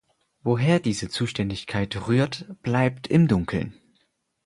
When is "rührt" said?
2.07-2.47